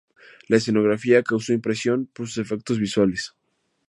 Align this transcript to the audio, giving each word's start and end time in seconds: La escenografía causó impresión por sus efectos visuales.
La 0.47 0.57
escenografía 0.57 1.21
causó 1.21 1.53
impresión 1.53 2.07
por 2.11 2.25
sus 2.27 2.39
efectos 2.39 2.79
visuales. 2.79 3.35